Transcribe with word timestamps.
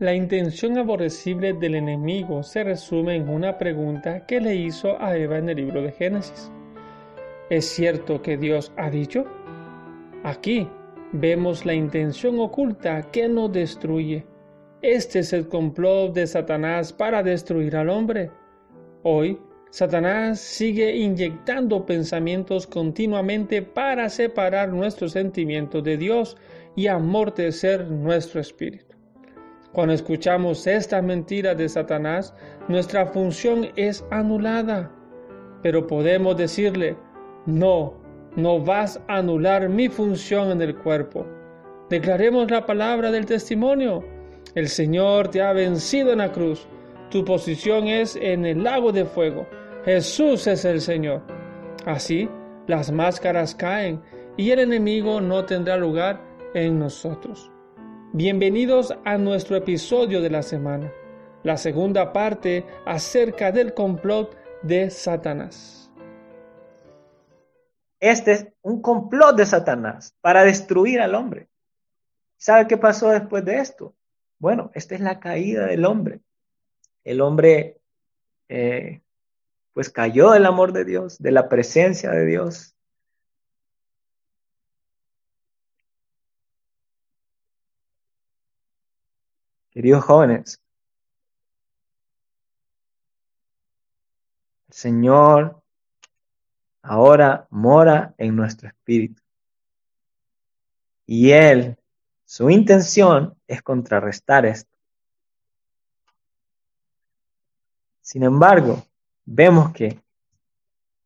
La 0.00 0.14
intención 0.14 0.78
aborrecible 0.78 1.52
del 1.52 1.74
enemigo 1.74 2.42
se 2.42 2.64
resume 2.64 3.16
en 3.16 3.28
una 3.28 3.58
pregunta 3.58 4.24
que 4.24 4.40
le 4.40 4.54
hizo 4.54 4.98
a 4.98 5.14
Eva 5.14 5.36
en 5.36 5.50
el 5.50 5.58
libro 5.58 5.82
de 5.82 5.92
Génesis. 5.92 6.50
¿Es 7.50 7.66
cierto 7.66 8.22
que 8.22 8.38
Dios 8.38 8.72
ha 8.78 8.88
dicho? 8.88 9.26
Aquí 10.24 10.66
vemos 11.12 11.66
la 11.66 11.74
intención 11.74 12.40
oculta 12.40 13.10
que 13.10 13.28
nos 13.28 13.52
destruye. 13.52 14.24
Este 14.80 15.18
es 15.18 15.34
el 15.34 15.46
complot 15.48 16.14
de 16.14 16.26
Satanás 16.26 16.94
para 16.94 17.22
destruir 17.22 17.76
al 17.76 17.90
hombre. 17.90 18.30
Hoy, 19.02 19.38
Satanás 19.68 20.40
sigue 20.40 20.96
inyectando 20.96 21.84
pensamientos 21.84 22.66
continuamente 22.66 23.60
para 23.60 24.08
separar 24.08 24.70
nuestros 24.70 25.12
sentimientos 25.12 25.84
de 25.84 25.98
Dios 25.98 26.38
y 26.74 26.86
amortecer 26.86 27.86
nuestro 27.90 28.40
espíritu. 28.40 28.89
Cuando 29.72 29.94
escuchamos 29.94 30.66
estas 30.66 31.02
mentiras 31.02 31.56
de 31.56 31.68
Satanás, 31.68 32.34
nuestra 32.66 33.06
función 33.06 33.68
es 33.76 34.04
anulada. 34.10 34.90
Pero 35.62 35.86
podemos 35.86 36.36
decirle, 36.36 36.96
no, 37.46 37.94
no 38.34 38.58
vas 38.58 39.00
a 39.06 39.18
anular 39.18 39.68
mi 39.68 39.88
función 39.88 40.50
en 40.50 40.62
el 40.62 40.76
cuerpo. 40.76 41.24
Declaremos 41.88 42.50
la 42.50 42.66
palabra 42.66 43.10
del 43.10 43.26
testimonio. 43.26 44.04
El 44.54 44.68
Señor 44.68 45.28
te 45.28 45.40
ha 45.42 45.52
vencido 45.52 46.12
en 46.12 46.18
la 46.18 46.32
cruz. 46.32 46.66
Tu 47.10 47.24
posición 47.24 47.86
es 47.86 48.16
en 48.16 48.46
el 48.46 48.64
lago 48.64 48.90
de 48.90 49.04
fuego. 49.04 49.46
Jesús 49.84 50.46
es 50.48 50.64
el 50.64 50.80
Señor. 50.80 51.22
Así, 51.86 52.28
las 52.66 52.90
máscaras 52.90 53.54
caen 53.54 54.00
y 54.36 54.50
el 54.50 54.60
enemigo 54.60 55.20
no 55.20 55.44
tendrá 55.44 55.76
lugar 55.76 56.20
en 56.54 56.78
nosotros. 56.78 57.49
Bienvenidos 58.12 58.92
a 59.04 59.18
nuestro 59.18 59.54
episodio 59.54 60.20
de 60.20 60.30
la 60.30 60.42
semana, 60.42 60.92
la 61.44 61.56
segunda 61.56 62.12
parte 62.12 62.66
acerca 62.84 63.52
del 63.52 63.72
complot 63.72 64.36
de 64.62 64.90
Satanás. 64.90 65.92
Este 68.00 68.32
es 68.32 68.48
un 68.62 68.82
complot 68.82 69.36
de 69.36 69.46
Satanás 69.46 70.16
para 70.20 70.42
destruir 70.42 71.00
al 71.00 71.14
hombre. 71.14 71.50
¿Sabe 72.36 72.66
qué 72.66 72.76
pasó 72.76 73.10
después 73.10 73.44
de 73.44 73.58
esto? 73.58 73.94
Bueno, 74.40 74.72
esta 74.74 74.96
es 74.96 75.00
la 75.00 75.20
caída 75.20 75.66
del 75.66 75.84
hombre. 75.84 76.18
El 77.04 77.20
hombre 77.20 77.80
eh, 78.48 79.02
pues 79.72 79.88
cayó 79.88 80.32
del 80.32 80.46
amor 80.46 80.72
de 80.72 80.84
Dios, 80.84 81.16
de 81.18 81.30
la 81.30 81.48
presencia 81.48 82.10
de 82.10 82.26
Dios, 82.26 82.74
Queridos 89.70 90.04
jóvenes, 90.04 90.60
el 94.68 94.74
Señor 94.74 95.62
ahora 96.82 97.46
mora 97.50 98.14
en 98.18 98.34
nuestro 98.34 98.68
espíritu. 98.68 99.22
Y 101.06 101.30
Él, 101.30 101.76
su 102.24 102.50
intención 102.50 103.36
es 103.46 103.62
contrarrestar 103.62 104.44
esto. 104.44 104.70
Sin 108.00 108.24
embargo, 108.24 108.84
vemos 109.24 109.72
que 109.72 110.00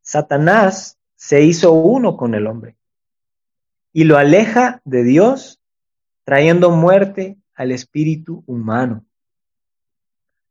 Satanás 0.01 0.99
se 1.17 1.43
hizo 1.43 1.73
uno 1.73 2.17
con 2.17 2.35
el 2.35 2.47
hombre 2.47 2.77
y 3.93 4.05
lo 4.05 4.17
aleja 4.17 4.81
de 4.85 5.03
Dios, 5.05 5.61
trayendo 6.25 6.71
muerte 6.71 7.39
al 7.55 7.73
espíritu 7.73 8.43
humano. 8.47 9.05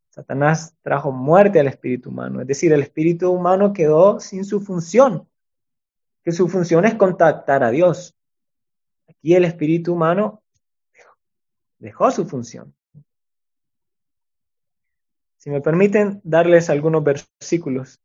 Satanás 0.10 0.76
trajo 0.84 1.12
muerte 1.12 1.60
al 1.60 1.68
espíritu 1.68 2.10
humano, 2.10 2.40
es 2.42 2.48
decir, 2.48 2.72
el 2.72 2.82
espíritu 2.82 3.32
humano 3.32 3.74
quedó 3.74 4.20
sin 4.20 4.46
su 4.46 4.62
función, 4.62 5.28
que 6.24 6.32
su 6.32 6.48
función 6.48 6.86
es 6.86 6.96
contactar 6.96 7.64
a 7.64 7.72
Dios. 7.72 8.16
Aquí 9.10 9.34
el 9.34 9.46
espíritu 9.46 9.94
humano 9.94 10.44
dejó 11.80 12.12
su 12.12 12.26
función. 12.26 12.74
Si 15.38 15.50
me 15.50 15.62
permiten 15.62 16.22
darles 16.24 16.70
algunos 16.70 17.04
versículos 17.04 18.00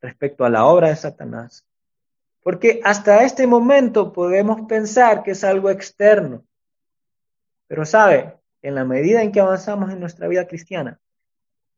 respecto 0.00 0.44
a 0.44 0.50
la 0.50 0.66
obra 0.66 0.88
de 0.88 0.96
Satanás, 0.96 1.64
porque 2.42 2.80
hasta 2.84 3.24
este 3.24 3.46
momento 3.46 4.12
podemos 4.12 4.62
pensar 4.68 5.22
que 5.22 5.30
es 5.30 5.44
algo 5.44 5.70
externo, 5.70 6.44
pero 7.70 7.86
sabe, 7.86 8.36
en 8.62 8.74
la 8.74 8.84
medida 8.84 9.22
en 9.22 9.30
que 9.30 9.38
avanzamos 9.38 9.92
en 9.92 10.00
nuestra 10.00 10.26
vida 10.26 10.48
cristiana, 10.48 10.98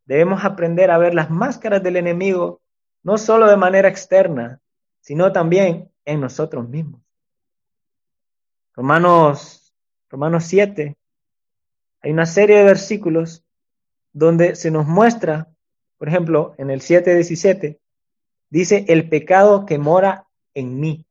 debemos 0.07 0.43
aprender 0.43 0.91
a 0.91 0.97
ver 0.97 1.15
las 1.15 1.29
máscaras 1.29 1.83
del 1.83 1.99
enemigo 1.99 2.63
no 3.03 3.19
solo 3.19 3.47
de 3.47 3.59
manera 3.59 3.91
externa, 3.91 4.59
sino 5.03 5.33
también 5.33 5.91
en 6.07 6.23
nosotros 6.23 6.67
mismos. 6.67 7.03
Romanos, 8.73 9.75
Romanos 10.09 10.45
7, 10.45 10.97
hay 12.01 12.11
una 12.11 12.25
serie 12.25 12.57
de 12.57 12.65
versículos 12.65 13.45
donde 14.15 14.57
se 14.57 14.71
nos 14.71 14.87
muestra, 14.87 15.51
por 15.99 16.09
ejemplo, 16.09 16.55
en 16.57 16.71
el 16.71 16.81
7.17, 16.81 17.79
dice 18.49 18.87
el 18.89 19.11
pecado 19.11 19.67
que 19.67 19.77
mora 19.77 20.27
en 20.55 20.81
mí. 20.81 21.05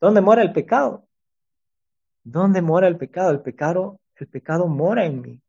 ¿Dónde 0.00 0.20
mora 0.20 0.42
el 0.42 0.52
pecado? 0.52 1.05
¿Dónde 2.28 2.60
mora 2.60 2.88
el 2.88 2.96
pecado? 2.96 3.30
El 3.30 3.40
pecado, 3.40 4.00
el 4.16 4.26
pecado 4.26 4.66
mora 4.66 5.06
en 5.06 5.20
mí. 5.20 5.40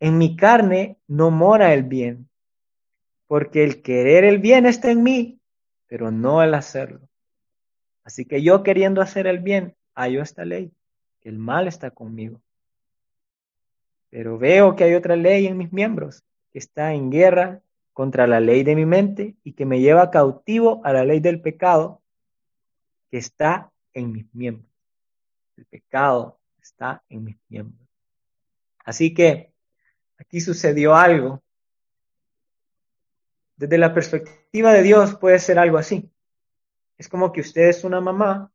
En 0.00 0.16
mi 0.16 0.36
carne 0.36 0.96
no 1.06 1.30
mora 1.30 1.74
el 1.74 1.82
bien, 1.82 2.30
porque 3.26 3.62
el 3.62 3.82
querer 3.82 4.24
el 4.24 4.38
bien 4.38 4.64
está 4.64 4.90
en 4.90 5.02
mí, 5.02 5.38
pero 5.86 6.10
no 6.10 6.42
el 6.42 6.54
hacerlo. 6.54 7.10
Así 8.04 8.24
que 8.24 8.42
yo 8.42 8.62
queriendo 8.62 9.02
hacer 9.02 9.26
el 9.26 9.40
bien, 9.40 9.76
hallo 9.94 10.22
esta 10.22 10.46
ley, 10.46 10.72
que 11.20 11.28
el 11.28 11.38
mal 11.38 11.68
está 11.68 11.90
conmigo. 11.90 12.40
Pero 14.08 14.38
veo 14.38 14.76
que 14.76 14.84
hay 14.84 14.94
otra 14.94 15.14
ley 15.14 15.46
en 15.46 15.58
mis 15.58 15.74
miembros, 15.74 16.24
que 16.52 16.58
está 16.58 16.94
en 16.94 17.10
guerra 17.10 17.60
contra 17.92 18.26
la 18.26 18.40
ley 18.40 18.62
de 18.62 18.74
mi 18.74 18.86
mente 18.86 19.36
y 19.44 19.52
que 19.52 19.66
me 19.66 19.80
lleva 19.80 20.10
cautivo 20.10 20.80
a 20.84 20.94
la 20.94 21.04
ley 21.04 21.20
del 21.20 21.42
pecado 21.42 22.00
que 23.10 23.18
está 23.18 23.70
en 23.92 24.12
mis 24.12 24.34
miembros. 24.34 24.67
El 25.58 25.66
pecado 25.66 26.38
está 26.62 27.02
en 27.08 27.24
mis 27.24 27.36
miembros. 27.48 27.88
Así 28.84 29.12
que 29.12 29.52
aquí 30.16 30.40
sucedió 30.40 30.94
algo. 30.94 31.42
Desde 33.56 33.76
la 33.76 33.92
perspectiva 33.92 34.72
de 34.72 34.82
Dios 34.84 35.16
puede 35.16 35.40
ser 35.40 35.58
algo 35.58 35.76
así. 35.76 36.08
Es 36.96 37.08
como 37.08 37.32
que 37.32 37.40
usted 37.40 37.62
es 37.62 37.82
una 37.82 38.00
mamá 38.00 38.52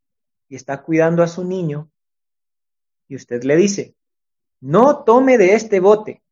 y 0.47 0.56
está 0.56 0.81
cuidando 0.81 1.22
a 1.24 1.28
su 1.28 1.44
niño 1.44 1.92
y 3.09 3.18
usted 3.18 3.44
le 3.44 3.58
dice, 3.58 3.96
no 4.62 5.03
tome 5.03 5.38
de 5.38 5.56
este 5.56 5.81
bote. 5.81 6.24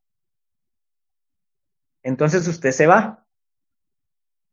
Entonces 2.01 2.47
usted 2.47 2.71
se 2.71 2.87
va. 2.87 3.25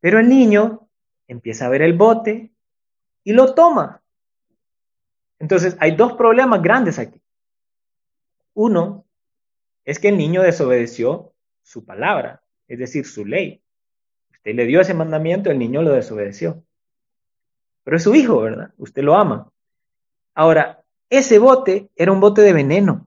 Pero 0.00 0.18
el 0.18 0.28
niño 0.28 0.88
empieza 1.28 1.66
a 1.66 1.68
ver 1.68 1.82
el 1.82 1.96
bote 1.96 2.50
y 3.22 3.32
lo 3.34 3.54
toma. 3.54 4.02
Entonces, 5.38 5.76
hay 5.80 5.96
dos 5.96 6.14
problemas 6.14 6.62
grandes 6.62 6.98
aquí. 6.98 7.20
Uno 8.54 9.04
es 9.84 9.98
que 9.98 10.08
el 10.08 10.18
niño 10.18 10.42
desobedeció 10.42 11.32
su 11.62 11.84
palabra, 11.84 12.42
es 12.66 12.78
decir, 12.78 13.06
su 13.06 13.24
ley. 13.24 13.62
Usted 14.30 14.54
le 14.54 14.66
dio 14.66 14.80
ese 14.80 14.94
mandamiento, 14.94 15.50
el 15.50 15.58
niño 15.58 15.82
lo 15.82 15.92
desobedeció. 15.92 16.62
Pero 17.84 17.96
es 17.96 18.02
su 18.02 18.14
hijo, 18.14 18.40
¿verdad? 18.40 18.72
Usted 18.78 19.02
lo 19.02 19.14
ama. 19.14 19.50
Ahora, 20.34 20.82
ese 21.08 21.38
bote 21.38 21.88
era 21.96 22.12
un 22.12 22.20
bote 22.20 22.42
de 22.42 22.52
veneno. 22.52 23.06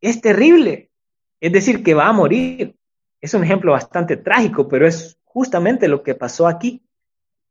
Es 0.00 0.20
terrible. 0.20 0.90
Es 1.40 1.52
decir, 1.52 1.82
que 1.82 1.94
va 1.94 2.08
a 2.08 2.12
morir. 2.12 2.76
Es 3.20 3.34
un 3.34 3.44
ejemplo 3.44 3.72
bastante 3.72 4.16
trágico, 4.16 4.68
pero 4.68 4.86
es 4.86 5.18
justamente 5.24 5.88
lo 5.88 6.02
que 6.02 6.14
pasó 6.14 6.46
aquí. 6.46 6.82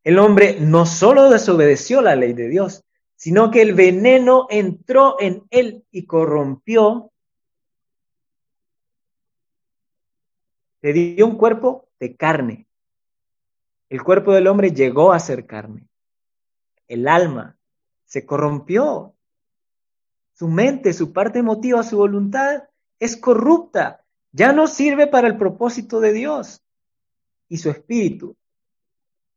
El 0.04 0.18
hombre 0.18 0.58
no 0.60 0.86
solo 0.86 1.30
desobedeció 1.30 2.00
la 2.00 2.14
ley 2.14 2.32
de 2.32 2.48
Dios, 2.48 2.84
sino 3.22 3.52
que 3.52 3.62
el 3.62 3.74
veneno 3.74 4.48
entró 4.50 5.14
en 5.20 5.44
él 5.50 5.84
y 5.92 6.06
corrompió. 6.06 7.12
Le 10.80 10.92
dio 10.92 11.28
un 11.28 11.36
cuerpo 11.36 11.88
de 12.00 12.16
carne. 12.16 12.66
El 13.88 14.02
cuerpo 14.02 14.32
del 14.32 14.48
hombre 14.48 14.72
llegó 14.72 15.12
a 15.12 15.20
ser 15.20 15.46
carne. 15.46 15.86
El 16.88 17.06
alma 17.06 17.56
se 18.06 18.26
corrompió. 18.26 19.14
Su 20.34 20.48
mente, 20.48 20.92
su 20.92 21.12
parte 21.12 21.38
emotiva, 21.38 21.84
su 21.84 21.98
voluntad 21.98 22.64
es 22.98 23.16
corrupta. 23.16 24.04
Ya 24.32 24.52
no 24.52 24.66
sirve 24.66 25.06
para 25.06 25.28
el 25.28 25.38
propósito 25.38 26.00
de 26.00 26.12
Dios. 26.12 26.60
Y 27.48 27.58
su 27.58 27.70
espíritu 27.70 28.34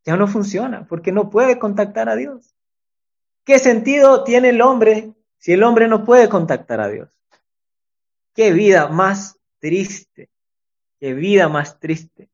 ya 0.03 0.17
no 0.17 0.27
funciona 0.27 0.87
porque 0.87 1.11
no 1.11 1.29
puede 1.29 1.59
contactar 1.59 2.09
a 2.09 2.15
Dios. 2.15 2.54
¿Qué 3.45 3.59
sentido 3.59 4.23
tiene 4.23 4.49
el 4.49 4.61
hombre 4.61 5.13
si 5.37 5.53
el 5.53 5.63
hombre 5.63 5.87
no 5.87 6.03
puede 6.03 6.27
contactar 6.27 6.81
a 6.81 6.89
Dios? 6.89 7.09
Qué 8.33 8.51
vida 8.51 8.87
más 8.87 9.39
triste, 9.59 10.29
qué 10.99 11.13
vida 11.13 11.47
más 11.47 11.79
triste. 11.79 12.29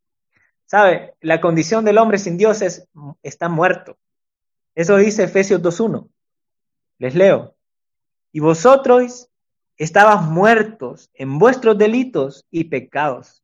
¿Sabe? 0.66 1.16
La 1.19 1.42
condición 1.42 1.84
del 1.84 1.98
hombre 1.98 2.18
sin 2.18 2.38
Dios 2.38 2.62
es, 2.62 2.88
está 3.22 3.50
muerto. 3.50 3.98
Eso 4.74 4.96
dice 4.96 5.25
Efesios 5.25 5.62
2.1. 5.62 6.10
Les 6.98 7.14
leo. 7.14 7.56
Y 8.31 8.40
vosotros 8.40 9.30
estabas 9.75 10.24
muertos 10.24 11.10
en 11.14 11.38
vuestros 11.38 11.78
delitos 11.78 12.48
y 12.50 12.66
pecados. 12.66 13.44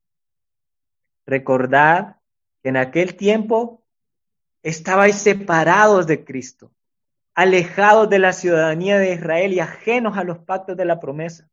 Recordad 1.26 2.16
que 2.64 2.70
en 2.70 2.78
aquel 2.78 3.18
tiempo 3.18 3.84
estabais 4.64 5.18
separados 5.18 6.08
de 6.08 6.24
Cristo, 6.24 6.72
alejados 7.38 8.10
de 8.10 8.18
la 8.18 8.34
ciudadanía 8.34 8.98
de 8.98 9.14
Israel 9.14 9.54
y 9.54 9.60
ajenos 9.60 10.18
a 10.18 10.24
los 10.24 10.40
pactos 10.40 10.76
de 10.76 10.86
la 10.86 11.00
promesa, 11.00 11.48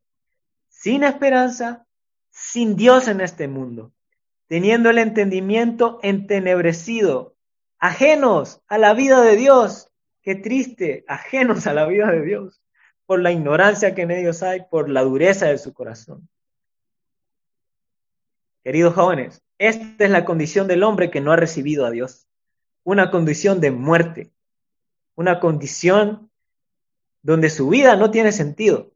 sin 0.71 1.05
esperanza, 1.05 1.87
sin 2.31 2.75
Dios 2.75 3.07
en 3.07 3.21
este 3.21 3.49
mundo, 3.49 3.93
teniendo 4.47 4.89
el 4.89 4.97
entendimiento 4.97 5.99
entenebrecido, 6.03 7.37
ajenos 7.79 8.63
a 8.67 8.79
la 8.79 8.95
vida 8.95 9.21
de 9.21 9.37
Dios. 9.37 9.91
Qué 10.23 10.35
triste, 10.35 11.05
ajenos 11.07 11.67
a 11.67 11.75
la 11.75 11.85
vida 11.85 12.11
de 12.11 12.23
Dios, 12.23 12.63
por 13.05 13.21
la 13.21 13.31
ignorancia 13.31 13.95
que 13.95 14.03
en 14.03 14.11
ellos 14.11 14.43
hay, 14.43 14.63
por 14.71 14.89
la 14.89 15.03
dureza 15.03 15.49
de 15.49 15.59
su 15.59 15.75
corazón. 15.75 16.31
Queridos 18.63 18.95
jóvenes, 18.95 19.43
esta 19.59 20.03
es 20.03 20.11
la 20.11 20.25
condición 20.25 20.67
del 20.67 20.83
hombre 20.83 21.11
que 21.11 21.21
no 21.21 21.31
ha 21.31 21.37
recibido 21.37 21.85
a 21.85 21.91
Dios. 21.91 22.27
Una 22.85 23.11
condición 23.11 23.61
de 23.61 23.71
muerte. 23.71 24.34
Una 25.17 25.41
condición 25.41 26.31
donde 27.23 27.51
su 27.51 27.69
vida 27.69 27.97
no 27.97 28.11
tiene 28.11 28.33
sentido. 28.33 28.93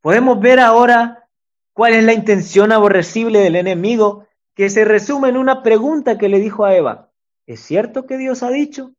Podemos 0.00 0.40
ver 0.40 0.60
ahora 0.60 1.28
cuál 1.72 1.94
es 1.94 2.04
la 2.04 2.12
intención 2.12 2.72
aborrecible 2.72 3.40
del 3.40 3.56
enemigo 3.56 4.26
que 4.54 4.70
se 4.70 4.84
resume 4.84 5.28
en 5.28 5.36
una 5.36 5.62
pregunta 5.62 6.18
que 6.18 6.28
le 6.28 6.40
dijo 6.40 6.64
a 6.64 6.74
Eva. 6.74 7.10
¿Es 7.46 7.60
cierto 7.60 8.06
que 8.06 8.18
Dios 8.18 8.42
ha 8.42 8.50
dicho? 8.50 8.92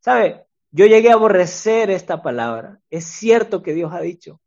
¿Sabe? 0.00 0.46
Yo 0.70 0.86
llegué 0.86 1.10
a 1.10 1.14
aborrecer 1.14 1.90
esta 1.90 2.22
palabra. 2.22 2.80
Es 2.90 3.04
cierto 3.04 3.62
que 3.62 3.74
Dios 3.74 3.92
ha 3.92 4.00
dicho. 4.00 4.40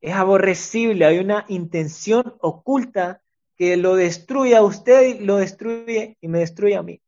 Es 0.00 0.14
aborrecible, 0.14 1.04
hay 1.04 1.18
una 1.18 1.44
intención 1.48 2.36
oculta 2.40 3.22
que 3.56 3.76
lo 3.76 3.96
destruye 3.96 4.56
a 4.56 4.62
usted, 4.62 5.20
lo 5.20 5.36
destruye 5.36 6.16
y 6.20 6.28
me 6.28 6.38
destruye 6.38 6.76
a 6.76 6.82
mí. 6.82 7.00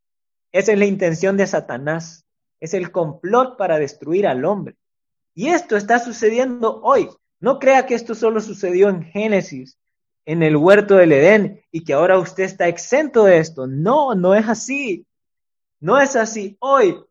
Esa 0.53 0.73
es 0.73 0.79
la 0.79 0.87
intención 0.87 1.37
de 1.37 1.47
Satanás. 1.47 2.27
Es 2.61 2.75
el 2.75 2.93
complot 2.93 3.57
para 3.57 3.79
destruir 3.79 4.27
al 4.27 4.45
hombre. 4.45 4.77
Y 5.35 5.49
esto 5.49 5.77
está 5.77 5.99
sucediendo 5.99 6.81
hoy. 6.83 7.09
No 7.41 7.59
crea 7.59 7.87
que 7.87 7.95
esto 7.95 8.15
solo 8.15 8.41
sucedió 8.41 8.89
en 8.89 9.03
Génesis, 9.03 9.79
en 10.27 10.43
el 10.43 10.57
huerto 10.57 10.97
del 10.97 11.13
Edén, 11.13 11.63
y 11.73 11.85
que 11.85 11.95
ahora 11.95 12.19
usted 12.19 12.45
está 12.45 12.69
exento 12.69 13.25
de 13.25 13.39
esto. 13.39 13.67
No, 13.67 14.15
no 14.15 14.35
es 14.35 14.49
así. 14.49 15.07
No 15.81 15.99
es 15.99 16.17
así. 16.17 16.57
Hoy, 16.61 17.03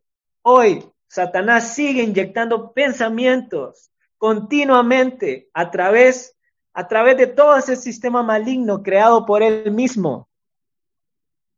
hoy, 0.42 0.84
Satanás 1.08 1.74
sigue 1.74 2.02
inyectando 2.02 2.72
pensamientos 2.72 3.90
continuamente 4.16 5.48
a 5.52 5.70
través 5.70 6.36
a 6.72 6.86
través 6.86 7.16
de 7.16 7.26
todo 7.26 7.56
ese 7.56 7.76
sistema 7.76 8.22
maligno 8.22 8.82
creado 8.82 9.26
por 9.26 9.42
él 9.42 9.70
mismo 9.72 10.28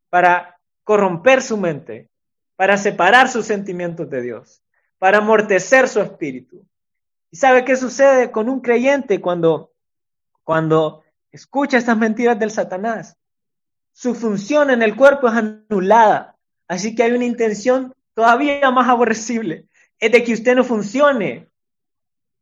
para 0.09 0.59
corromper 0.83 1.41
su 1.41 1.57
mente, 1.57 2.09
para 2.55 2.77
separar 2.77 3.29
sus 3.29 3.45
sentimientos 3.45 4.09
de 4.09 4.21
Dios, 4.21 4.61
para 4.99 5.19
amortecer 5.19 5.87
su 5.87 5.99
espíritu. 5.99 6.65
¿Y 7.31 7.37
sabe 7.37 7.65
qué 7.65 7.75
sucede 7.75 8.31
con 8.31 8.49
un 8.49 8.61
creyente 8.61 9.19
cuando, 9.19 9.71
cuando 10.43 11.03
escucha 11.31 11.77
estas 11.77 11.97
mentiras 11.97 12.37
del 12.39 12.51
Satanás? 12.51 13.17
Su 13.91 14.15
función 14.15 14.69
en 14.69 14.81
el 14.81 14.95
cuerpo 14.95 15.27
es 15.27 15.33
anulada. 15.33 16.37
Así 16.67 16.95
que 16.95 17.03
hay 17.03 17.11
una 17.11 17.25
intención 17.25 17.93
todavía 18.13 18.69
más 18.71 18.87
aborrecible, 18.87 19.67
es 19.99 20.11
de 20.11 20.23
que 20.23 20.33
usted 20.33 20.55
no 20.55 20.63
funcione, 20.63 21.49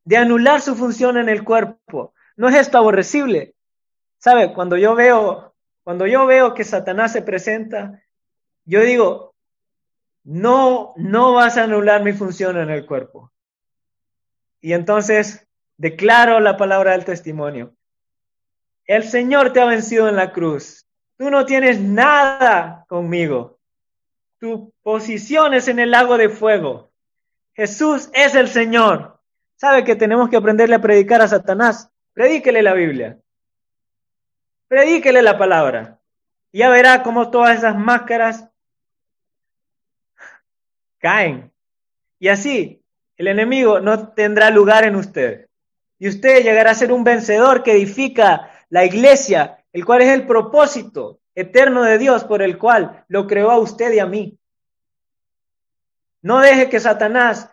de 0.03 0.17
anular 0.17 0.61
su 0.61 0.75
función 0.75 1.17
en 1.17 1.29
el 1.29 1.43
cuerpo, 1.43 2.13
¿No 2.41 2.49
es 2.49 2.55
esto 2.55 2.79
aborrecible? 2.79 3.53
¿Sabe? 4.17 4.51
Cuando 4.53 4.75
yo 4.75 4.95
veo, 4.95 5.53
cuando 5.83 6.07
yo 6.07 6.25
veo 6.25 6.55
que 6.55 6.63
Satanás 6.63 7.11
se 7.11 7.21
presenta, 7.21 8.01
yo 8.65 8.81
digo, 8.81 9.30
no, 10.23 10.93
no 10.97 11.33
vas 11.33 11.57
a 11.57 11.63
anular 11.63 12.03
mi 12.03 12.13
función 12.13 12.57
en 12.57 12.69
el 12.69 12.85
cuerpo. 12.85 13.31
Y 14.61 14.73
entonces 14.73 15.47
declaro 15.77 16.39
la 16.39 16.57
palabra 16.57 16.91
del 16.91 17.05
testimonio. 17.05 17.75
El 18.85 19.03
Señor 19.03 19.53
te 19.53 19.61
ha 19.61 19.65
vencido 19.65 20.07
en 20.07 20.15
la 20.15 20.31
cruz. 20.31 20.85
Tú 21.17 21.29
no 21.29 21.45
tienes 21.45 21.79
nada 21.79 22.85
conmigo. 22.87 23.59
Tu 24.39 24.73
posición 24.81 25.53
es 25.53 25.67
en 25.67 25.79
el 25.79 25.91
lago 25.91 26.17
de 26.17 26.29
fuego. 26.29 26.91
Jesús 27.53 28.09
es 28.13 28.35
el 28.35 28.47
Señor. 28.47 29.19
¿Sabe 29.55 29.83
que 29.83 29.95
tenemos 29.95 30.29
que 30.29 30.37
aprenderle 30.37 30.75
a 30.75 30.81
predicar 30.81 31.21
a 31.21 31.27
Satanás? 31.27 31.89
Predíquele 32.13 32.61
la 32.61 32.73
Biblia. 32.73 33.19
Predíquele 34.67 35.21
la 35.21 35.37
palabra. 35.37 35.99
Ya 36.51 36.69
verá 36.69 37.03
cómo 37.03 37.29
todas 37.29 37.57
esas 37.57 37.77
máscaras 37.77 38.50
caen. 41.01 41.51
Y 42.19 42.29
así 42.29 42.81
el 43.17 43.27
enemigo 43.27 43.79
no 43.79 44.09
tendrá 44.13 44.49
lugar 44.49 44.85
en 44.85 44.95
usted. 44.95 45.47
Y 45.99 46.07
usted 46.07 46.43
llegará 46.43 46.71
a 46.71 46.75
ser 46.75 46.91
un 46.91 47.03
vencedor 47.03 47.61
que 47.63 47.73
edifica 47.73 48.51
la 48.69 48.85
iglesia, 48.85 49.63
el 49.73 49.85
cual 49.85 50.01
es 50.01 50.09
el 50.09 50.25
propósito 50.25 51.19
eterno 51.35 51.83
de 51.83 51.97
Dios 51.97 52.23
por 52.23 52.41
el 52.41 52.57
cual 52.57 53.05
lo 53.07 53.27
creó 53.27 53.51
a 53.51 53.59
usted 53.59 53.91
y 53.93 53.99
a 53.99 54.05
mí. 54.05 54.39
No 56.21 56.39
deje 56.39 56.69
que 56.69 56.79
Satanás 56.79 57.49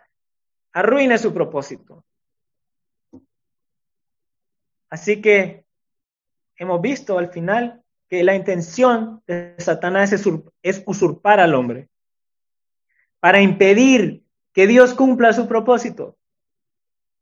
arruine 0.71 1.17
su 1.17 1.33
propósito. 1.33 2.03
Así 4.89 5.21
que 5.21 5.65
hemos 6.55 6.81
visto 6.81 7.17
al 7.19 7.31
final 7.31 7.83
que 8.09 8.23
la 8.23 8.33
intención 8.33 9.21
de 9.27 9.55
Satanás 9.59 10.13
es 10.13 10.83
usurpar 10.85 11.39
al 11.39 11.53
hombre 11.53 11.88
para 13.19 13.41
impedir 13.41 14.23
que 14.53 14.67
Dios 14.67 14.93
cumpla 14.93 15.33
su 15.33 15.47
propósito. 15.47 16.17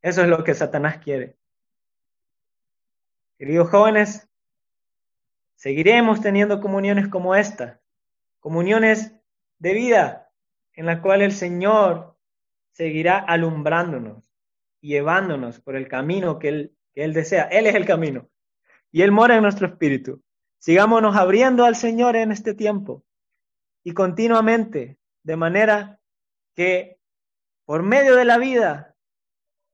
Eso 0.01 0.21
es 0.21 0.27
lo 0.27 0.43
que 0.43 0.53
Satanás 0.53 0.99
quiere. 0.99 1.35
Queridos 3.37 3.69
jóvenes, 3.69 4.27
seguiremos 5.55 6.21
teniendo 6.21 6.61
comuniones 6.61 7.07
como 7.07 7.35
esta, 7.35 7.79
comuniones 8.39 9.13
de 9.59 9.73
vida 9.73 10.29
en 10.73 10.85
la 10.85 11.01
cual 11.01 11.21
el 11.21 11.31
Señor 11.31 12.15
seguirá 12.71 13.17
alumbrándonos 13.17 14.31
y 14.81 14.89
llevándonos 14.89 15.59
por 15.59 15.75
el 15.75 15.87
camino 15.87 16.37
que 16.37 16.49
Él 16.49 16.77
él 17.03 17.13
desea. 17.13 17.43
Él 17.43 17.67
es 17.67 17.75
el 17.75 17.85
camino. 17.85 18.27
Y 18.91 19.03
Él 19.03 19.11
mora 19.11 19.35
en 19.35 19.43
nuestro 19.43 19.67
espíritu. 19.67 20.23
Sigámonos 20.57 21.15
abriendo 21.15 21.63
al 21.63 21.75
Señor 21.75 22.15
en 22.15 22.31
este 22.31 22.53
tiempo 22.55 23.03
y 23.83 23.93
continuamente, 23.93 24.97
de 25.27 25.35
manera 25.35 25.99
que 26.55 27.01
por 27.65 27.83
medio 27.83 28.15
de 28.15 28.23
la 28.23 28.37
vida, 28.37 28.95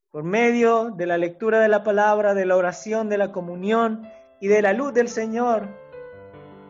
por 0.09 0.23
medio 0.23 0.89
de 0.89 1.05
la 1.05 1.19
lectura 1.19 1.59
de 1.59 1.67
la 1.67 1.83
palabra, 1.83 2.33
de 2.33 2.47
la 2.47 2.57
oración, 2.57 3.07
de 3.07 3.19
la 3.19 3.31
comunión 3.31 4.09
y 4.41 4.47
de 4.47 4.63
la 4.63 4.73
luz 4.73 4.95
del 4.95 5.09
Señor, 5.09 5.69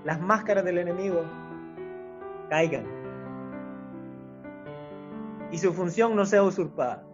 las 0.04 0.20
máscaras 0.20 0.66
del 0.66 0.80
enemigo 0.80 1.24
caigan 2.50 2.86
y 5.50 5.58
su 5.58 5.72
función 5.72 6.14
no 6.14 6.26
sea 6.26 6.44
usurpada. 6.44 7.06